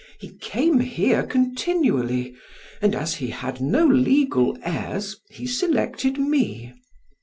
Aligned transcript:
He 0.17 0.29
came 0.37 0.79
here 0.79 1.21
continually, 1.21 2.33
and 2.81 2.95
as 2.95 3.17
he 3.17 3.27
had 3.27 3.61
no 3.61 3.85
legal 3.85 4.57
heirs, 4.63 5.17
he 5.29 5.45
selected 5.45 6.17
me. 6.17 6.73